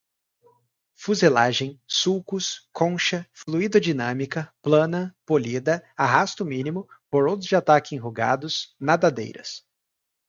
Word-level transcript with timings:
fuselagem, 0.95 1.79
sulcos, 1.85 2.67
concha, 2.73 3.27
fluidodinâmica, 3.31 4.51
plana, 4.59 5.15
polida, 5.27 5.87
arrasto 5.95 6.43
mínimo, 6.43 6.89
borods 7.11 7.45
de 7.45 7.55
ataque 7.55 7.93
enrugados, 7.95 8.75
nadadeiras 8.79 9.63